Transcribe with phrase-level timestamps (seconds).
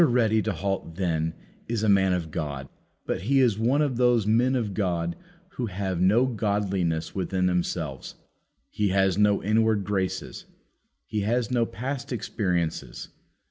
[0.03, 1.35] Ready to halt, then,
[1.67, 2.67] is a man of God;
[3.05, 5.15] but he is one of those men of God
[5.49, 8.15] who have no godliness within themselves.
[8.71, 10.45] He has no inward graces.
[11.05, 13.09] He has no past experiences.